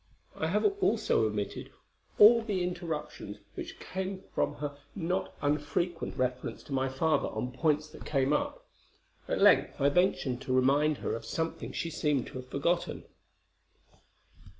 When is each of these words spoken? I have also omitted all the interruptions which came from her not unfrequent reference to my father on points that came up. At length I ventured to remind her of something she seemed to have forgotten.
I 0.35 0.47
have 0.47 0.65
also 0.81 1.27
omitted 1.27 1.71
all 2.17 2.41
the 2.41 2.63
interruptions 2.63 3.37
which 3.53 3.79
came 3.79 4.23
from 4.33 4.55
her 4.55 4.75
not 4.95 5.31
unfrequent 5.43 6.17
reference 6.17 6.63
to 6.63 6.73
my 6.73 6.89
father 6.89 7.27
on 7.27 7.51
points 7.51 7.87
that 7.89 8.03
came 8.03 8.33
up. 8.33 8.65
At 9.27 9.39
length 9.39 9.79
I 9.79 9.89
ventured 9.89 10.41
to 10.41 10.53
remind 10.55 10.97
her 11.05 11.13
of 11.13 11.23
something 11.23 11.71
she 11.71 11.91
seemed 11.91 12.25
to 12.29 12.39
have 12.39 12.47
forgotten. 12.47 13.03